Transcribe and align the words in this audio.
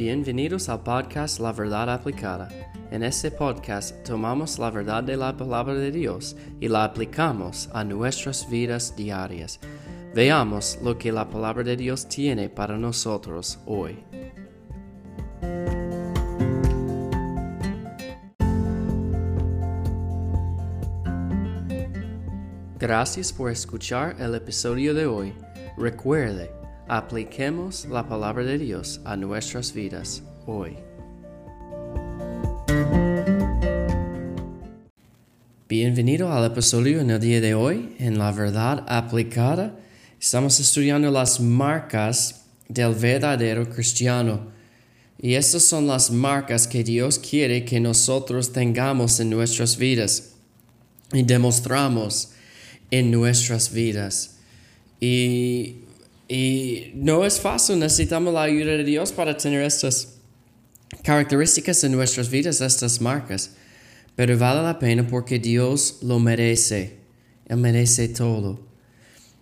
Bienvenidos 0.00 0.70
al 0.70 0.82
podcast 0.82 1.40
La 1.40 1.52
Verdad 1.52 1.90
Aplicada. 1.90 2.48
En 2.90 3.02
este 3.02 3.30
podcast 3.30 4.02
tomamos 4.02 4.58
la 4.58 4.70
verdad 4.70 5.04
de 5.04 5.14
la 5.14 5.36
palabra 5.36 5.74
de 5.74 5.90
Dios 5.90 6.38
y 6.58 6.68
la 6.68 6.84
aplicamos 6.84 7.68
a 7.74 7.84
nuestras 7.84 8.48
vidas 8.48 8.96
diarias. 8.96 9.60
Veamos 10.14 10.78
lo 10.82 10.96
que 10.96 11.12
la 11.12 11.28
palabra 11.28 11.64
de 11.64 11.76
Dios 11.76 12.08
tiene 12.08 12.48
para 12.48 12.78
nosotros 12.78 13.58
hoy. 13.66 14.02
Gracias 22.78 23.34
por 23.34 23.50
escuchar 23.50 24.16
el 24.18 24.34
episodio 24.34 24.94
de 24.94 25.04
hoy. 25.04 25.34
Recuerde, 25.76 26.59
apliquemos 26.90 27.84
la 27.84 28.08
palabra 28.08 28.42
de 28.42 28.58
Dios 28.58 29.00
a 29.04 29.14
nuestras 29.16 29.72
vidas 29.72 30.24
hoy. 30.44 30.76
Bienvenido 35.68 36.32
al 36.32 36.50
episodio 36.50 37.00
en 37.00 37.10
el 37.10 37.20
día 37.20 37.40
de 37.40 37.54
hoy, 37.54 37.94
en 38.00 38.18
la 38.18 38.32
verdad 38.32 38.84
aplicada. 38.88 39.78
Estamos 40.20 40.58
estudiando 40.58 41.12
las 41.12 41.38
marcas 41.38 42.46
del 42.68 42.96
verdadero 42.96 43.70
cristiano. 43.70 44.50
Y 45.16 45.34
estas 45.34 45.62
son 45.62 45.86
las 45.86 46.10
marcas 46.10 46.66
que 46.66 46.82
Dios 46.82 47.20
quiere 47.20 47.64
que 47.64 47.78
nosotros 47.78 48.52
tengamos 48.52 49.20
en 49.20 49.30
nuestras 49.30 49.76
vidas 49.76 50.32
y 51.12 51.22
demostramos 51.22 52.32
en 52.90 53.12
nuestras 53.12 53.72
vidas. 53.72 54.38
Y, 55.00 55.84
no 57.10 57.26
es 57.26 57.40
fácil, 57.40 57.80
necesitamos 57.80 58.32
la 58.32 58.44
ayuda 58.44 58.76
de 58.76 58.84
Dios 58.84 59.10
para 59.10 59.36
tener 59.36 59.62
estas 59.62 60.14
características 61.02 61.82
en 61.82 61.90
nuestras 61.90 62.30
vidas, 62.30 62.60
estas 62.60 63.00
marcas. 63.00 63.50
Pero 64.14 64.38
vale 64.38 64.62
la 64.62 64.78
pena 64.78 65.04
porque 65.04 65.40
Dios 65.40 65.98
lo 66.02 66.20
merece. 66.20 66.98
Él 67.46 67.56
merece 67.56 68.08
todo. 68.08 68.60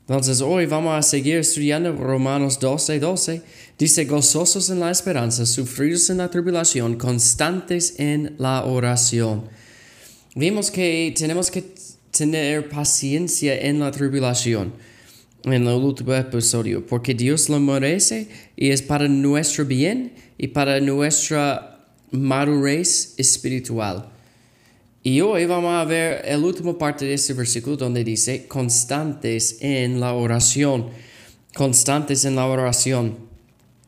Entonces 0.00 0.40
hoy 0.40 0.66
vamos 0.66 0.92
a 0.98 1.02
seguir 1.02 1.36
estudiando 1.36 1.92
Romanos 1.92 2.58
12, 2.58 2.98
12. 2.98 3.42
Dice, 3.78 4.06
gozosos 4.06 4.68
en 4.68 4.80
la 4.80 4.90
esperanza, 4.90 5.46
sufridos 5.46 6.10
en 6.10 6.18
la 6.18 6.28
tribulación, 6.28 6.96
constantes 6.96 7.94
en 8.00 8.34
la 8.38 8.64
oración. 8.64 9.44
Vimos 10.34 10.72
que 10.72 11.14
tenemos 11.16 11.48
que 11.48 11.62
tener 12.10 12.68
paciencia 12.68 13.54
en 13.54 13.78
la 13.78 13.92
tribulación 13.92 14.72
en 15.44 15.66
el 15.66 15.68
último 15.68 16.14
episodio, 16.14 16.86
porque 16.86 17.14
Dios 17.14 17.48
lo 17.48 17.58
merece 17.58 18.28
y 18.56 18.70
es 18.70 18.82
para 18.82 19.08
nuestro 19.08 19.64
bien 19.64 20.12
y 20.38 20.48
para 20.48 20.80
nuestra 20.80 21.86
madurez 22.10 23.14
espiritual. 23.16 24.08
Y 25.02 25.20
hoy 25.20 25.46
vamos 25.46 25.74
a 25.74 25.84
ver 25.84 26.22
el 26.24 26.44
último 26.44 26.78
parte 26.78 27.04
de 27.04 27.14
este 27.14 27.32
versículo 27.32 27.76
donde 27.76 28.04
dice 28.04 28.46
constantes 28.46 29.56
en 29.60 29.98
la 29.98 30.12
oración, 30.12 30.90
constantes 31.54 32.24
en 32.24 32.36
la 32.36 32.46
oración. 32.46 33.16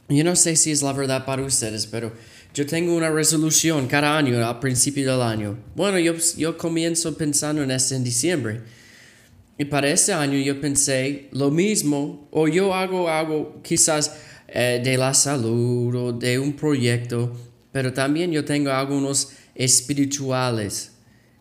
Yo 0.09 0.25
no 0.25 0.35
sé 0.35 0.57
si 0.57 0.73
es 0.73 0.83
la 0.83 0.93
verdad 0.93 1.25
para 1.25 1.45
ustedes, 1.45 1.87
pero 1.87 2.13
yo 2.53 2.67
tengo 2.67 2.95
una 2.95 3.11
resolución 3.11 3.87
cada 3.87 4.17
año, 4.17 4.45
al 4.45 4.59
principio 4.59 5.13
del 5.13 5.23
año. 5.23 5.59
Bueno, 5.77 5.99
yo, 5.99 6.15
yo 6.37 6.59
comienzo 6.59 7.17
pensando 7.17 7.63
en 7.63 7.71
esto 7.71 7.95
en 7.95 8.05
diciembre. 8.05 8.63
Y 9.57 9.67
para 9.67 9.89
este 9.89 10.13
año 10.13 10.39
yo 10.39 10.61
pensé 10.61 11.29
lo 11.33 11.51
mismo, 11.51 12.29
o 12.33 12.49
yo 12.49 12.75
hago 12.75 13.09
algo 13.09 13.61
quizás 13.63 14.17
eh, 14.49 14.81
de 14.85 14.97
la 14.97 15.15
salud 15.15 15.95
o 15.95 16.13
de 16.13 16.39
un 16.39 16.55
proyecto, 16.55 17.33
pero 17.71 17.93
también 17.93 18.33
yo 18.33 18.45
tengo 18.45 18.71
algunos 18.71 19.31
espirituales. 19.55 20.93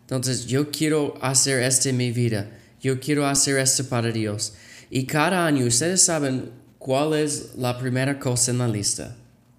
Entonces 0.02 0.46
yo 0.46 0.70
quiero 0.70 1.14
hacer 1.20 1.62
esto 1.62 1.88
en 1.88 1.96
mi 1.96 2.12
vida, 2.12 2.50
yo 2.80 3.00
quiero 3.00 3.26
hacer 3.26 3.58
esto 3.58 3.88
para 3.88 4.12
Dios. 4.12 4.54
Y 4.90 5.06
cada 5.06 5.46
año, 5.46 5.66
ustedes 5.66 6.02
saben 6.02 6.50
cuál 6.78 7.14
es 7.14 7.52
la 7.56 7.78
primera 7.78 8.18
cosa 8.20 8.52
en 8.52 8.58
la 8.58 8.68
lista. 8.68 9.16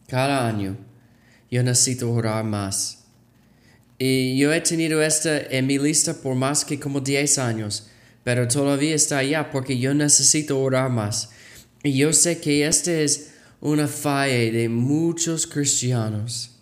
Cada 0.07 0.47
año 0.47 0.77
yo 1.49 1.63
necesito 1.63 2.11
orar 2.11 2.43
más. 2.43 3.05
Y 3.97 4.37
yo 4.37 4.53
he 4.53 4.61
tenido 4.61 5.01
esta 5.01 5.37
en 5.37 5.67
mi 5.67 5.79
lista 5.79 6.13
por 6.13 6.35
más 6.35 6.63
que 6.63 6.79
como 6.79 6.99
10 6.99 7.37
años, 7.39 7.89
pero 8.25 8.47
todavía 8.47 8.95
está 8.95 9.19
allá 9.19 9.51
porque 9.51 9.77
yo 9.77 9.93
necesito 9.93 10.59
orar 10.59 10.89
más. 10.89 11.29
Y 11.83 11.93
yo 11.95 12.11
sé 12.11 12.41
que 12.41 12.65
esta 12.65 12.91
es 12.91 13.35
una 13.61 13.87
falla 13.87 14.51
de 14.51 14.67
muchos 14.67 15.45
cristianos, 15.45 16.55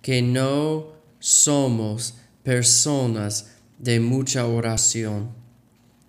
que 0.00 0.22
no 0.22 0.92
somos 1.18 2.14
personas 2.44 3.50
de 3.80 3.98
mucha 3.98 4.46
oración. 4.46 5.30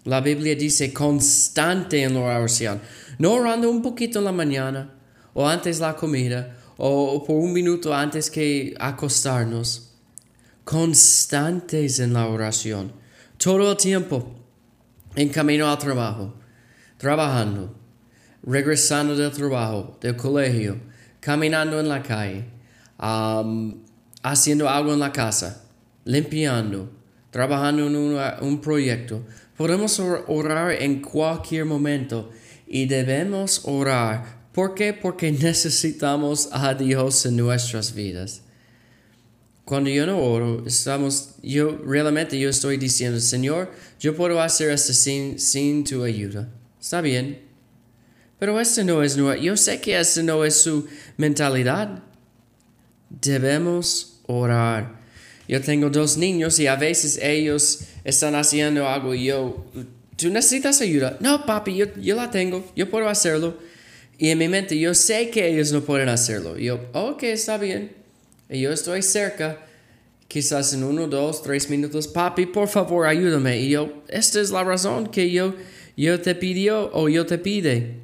La 0.03 0.21
Biblia 0.21 0.55
dice 0.55 0.93
constante 0.93 2.03
en 2.03 2.13
la 2.13 2.19
oración, 2.19 2.79
no 3.17 3.33
orando 3.33 3.71
un 3.71 3.81
poquito 3.81 4.19
en 4.19 4.25
la 4.25 4.31
mañana 4.31 4.93
o 5.33 5.49
antes 5.49 5.79
la 5.79 5.95
comida 5.95 6.55
o 6.77 7.23
por 7.25 7.37
un 7.37 7.51
minuto 7.51 7.95
antes 7.95 8.29
que 8.29 8.75
acostarnos, 8.79 9.95
constantes 10.63 11.99
en 11.99 12.13
la 12.13 12.27
oración, 12.27 12.93
todo 13.39 13.71
el 13.71 13.77
tiempo, 13.77 14.42
en 15.15 15.29
camino 15.29 15.69
al 15.69 15.77
trabajo, 15.77 16.33
trabajando, 16.97 17.75
regresando 18.43 19.15
del 19.15 19.31
trabajo, 19.31 19.97
del 20.01 20.15
colegio, 20.15 20.77
caminando 21.19 21.79
en 21.79 21.89
la 21.89 22.01
calle, 22.03 22.45
haciendo 24.21 24.69
algo 24.69 24.93
en 24.93 24.99
la 24.99 25.11
casa, 25.11 25.63
limpiando, 26.05 26.91
trabajando 27.31 27.87
en 27.87 27.95
un 28.47 28.61
proyecto. 28.61 29.25
Podemos 29.57 29.99
orar 29.99 30.71
en 30.71 31.01
cualquier 31.01 31.65
momento 31.65 32.31
y 32.67 32.85
debemos 32.85 33.61
orar 33.65 34.43
¿Por 34.53 34.75
qué? 34.75 34.93
Porque 34.93 35.31
necesitamos 35.31 36.49
a 36.51 36.75
Dios 36.75 37.25
en 37.25 37.37
nuestras 37.37 37.95
vidas. 37.95 38.43
Cuando 39.65 39.89
yo 39.89 40.05
no 40.05 40.21
oro, 40.21 40.63
estamos, 40.65 41.35
yo 41.41 41.77
realmente 41.85 42.37
yo 42.37 42.49
estoy 42.49 42.77
diciendo, 42.77 43.19
Señor, 43.19 43.71
yo 43.99 44.15
puedo 44.15 44.41
hacer 44.41 44.71
esto 44.71 44.93
sin, 44.93 45.39
sin 45.39 45.85
tu 45.85 46.03
ayuda. 46.03 46.49
Está 46.81 46.99
bien. 46.99 47.41
Pero 48.39 48.59
esto 48.59 48.83
no 48.83 49.01
es, 49.01 49.15
yo 49.41 49.55
sé 49.55 49.79
que 49.79 49.97
esto 49.97 50.21
no 50.21 50.43
es 50.43 50.55
su 50.55 50.85
mentalidad. 51.15 52.03
Debemos 53.09 54.19
orar. 54.27 54.99
Yo 55.47 55.61
tengo 55.61 55.89
dos 55.89 56.17
niños 56.17 56.59
y 56.59 56.67
a 56.67 56.75
veces 56.75 57.17
ellos 57.21 57.85
están 58.03 58.35
haciendo 58.35 58.85
algo 58.87 59.15
y 59.15 59.25
yo, 59.25 59.65
¿tú 60.17 60.29
necesitas 60.29 60.81
ayuda? 60.81 61.17
No, 61.21 61.45
papi, 61.45 61.75
yo, 61.75 61.85
yo 62.01 62.17
la 62.17 62.29
tengo, 62.31 62.69
yo 62.75 62.89
puedo 62.89 63.07
hacerlo. 63.07 63.57
Y 64.17 64.29
en 64.29 64.37
mi 64.37 64.49
mente 64.49 64.77
yo 64.77 64.93
sé 64.93 65.29
que 65.29 65.47
ellos 65.47 65.71
no 65.71 65.81
pueden 65.81 66.09
hacerlo. 66.09 66.57
Yo, 66.57 66.81
ok, 66.91 67.23
está 67.23 67.57
bien. 67.57 68.02
Y 68.49 68.61
yo 68.61 68.71
estoy 68.71 69.01
cerca, 69.01 69.65
quizás 70.27 70.73
en 70.73 70.83
uno, 70.83 71.07
dos, 71.07 71.41
tres 71.41 71.69
minutos. 71.69 72.07
Papi, 72.07 72.45
por 72.45 72.67
favor, 72.67 73.05
ayúdame. 73.05 73.59
Y 73.59 73.69
yo, 73.69 74.03
esta 74.07 74.39
es 74.41 74.51
la 74.51 74.63
razón 74.63 75.07
que 75.07 75.31
yo, 75.31 75.55
yo 75.97 76.21
te 76.21 76.35
pidió 76.35 76.91
o 76.93 77.09
yo 77.09 77.25
te 77.25 77.37
pide 77.37 77.99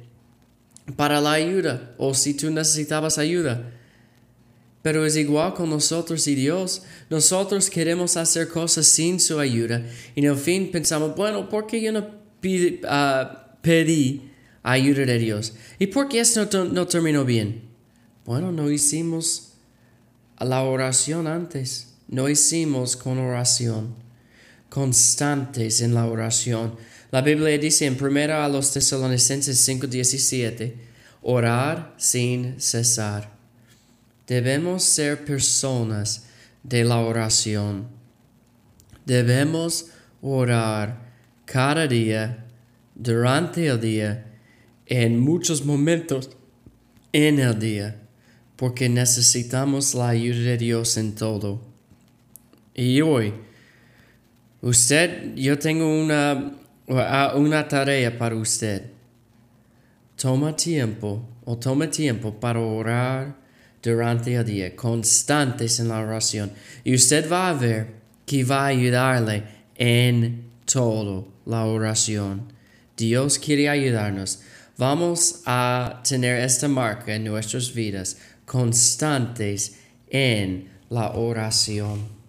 para 0.96 1.20
la 1.20 1.32
ayuda. 1.32 1.94
O 1.98 2.14
si 2.14 2.34
tú 2.34 2.50
necesitabas 2.50 3.18
ayuda. 3.18 3.72
Pero 4.82 5.04
es 5.04 5.16
igual 5.16 5.54
con 5.54 5.68
nosotros 5.68 6.26
y 6.26 6.34
Dios. 6.34 6.82
Nosotros 7.10 7.68
queremos 7.68 8.16
hacer 8.16 8.48
cosas 8.48 8.86
sin 8.86 9.20
su 9.20 9.38
ayuda. 9.38 9.84
Y 10.14 10.20
en 10.20 10.32
el 10.32 10.36
fin 10.36 10.70
pensamos, 10.70 11.14
bueno, 11.14 11.48
¿por 11.48 11.66
qué 11.66 11.80
yo 11.82 11.92
no 11.92 11.98
uh, 12.00 13.40
pedí 13.60 14.30
ayuda 14.62 15.04
de 15.06 15.18
Dios. 15.18 15.54
¿Y 15.78 15.86
por 15.88 16.08
qué 16.08 16.20
esto 16.20 16.46
no, 16.64 16.86
terminó 16.86 17.24
bien? 17.24 17.62
Bueno, 18.24 18.52
no 18.52 18.70
hicimos 18.70 19.49
la 20.44 20.62
oración 20.62 21.26
antes. 21.26 21.94
No 22.08 22.28
hicimos 22.28 22.96
con 22.96 23.18
oración. 23.18 23.94
Constantes 24.68 25.80
en 25.80 25.94
la 25.94 26.06
oración. 26.06 26.76
La 27.10 27.22
Biblia 27.22 27.58
dice 27.58 27.86
en 27.86 27.96
1 28.02 28.34
a 28.34 28.48
los 28.48 28.72
Tesalonicenses 28.72 29.58
5:17, 29.58 30.74
orar 31.22 31.94
sin 31.96 32.60
cesar. 32.60 33.32
Debemos 34.26 34.84
ser 34.84 35.24
personas 35.24 36.24
de 36.62 36.84
la 36.84 36.98
oración. 36.98 37.88
Debemos 39.04 39.86
orar 40.22 41.10
cada 41.46 41.88
día, 41.88 42.46
durante 42.94 43.66
el 43.66 43.80
día, 43.80 44.26
en 44.86 45.18
muchos 45.18 45.64
momentos 45.64 46.30
en 47.12 47.40
el 47.40 47.58
día, 47.58 47.99
porque 48.60 48.90
necesitamos 48.90 49.94
la 49.94 50.10
ayuda 50.10 50.50
de 50.50 50.58
Dios 50.58 50.98
en 50.98 51.14
todo. 51.14 51.62
Y 52.74 53.00
hoy, 53.00 53.32
usted, 54.60 55.34
yo 55.34 55.58
tengo 55.58 55.88
una, 55.88 56.58
una 57.36 57.66
tarea 57.66 58.18
para 58.18 58.36
usted. 58.36 58.82
Toma 60.14 60.54
tiempo 60.54 61.26
o 61.46 61.56
tome 61.56 61.88
tiempo 61.88 62.38
para 62.38 62.60
orar 62.60 63.34
durante 63.82 64.34
el 64.34 64.44
día, 64.44 64.76
constantes 64.76 65.80
en 65.80 65.88
la 65.88 66.00
oración. 66.00 66.52
Y 66.84 66.94
usted 66.94 67.32
va 67.32 67.48
a 67.48 67.54
ver 67.54 67.94
que 68.26 68.44
va 68.44 68.64
a 68.64 68.66
ayudarle 68.66 69.42
en 69.74 70.50
todo 70.70 71.28
la 71.46 71.64
oración. 71.64 72.52
Dios 72.94 73.38
quiere 73.38 73.70
ayudarnos. 73.70 74.40
Vamos 74.76 75.42
a 75.46 76.02
tener 76.06 76.40
esta 76.40 76.68
marca 76.68 77.14
en 77.14 77.24
nuestras 77.24 77.72
vidas, 77.72 78.16
constantes 78.50 79.76
en 80.08 80.68
la 80.88 81.12
oración. 81.12 82.19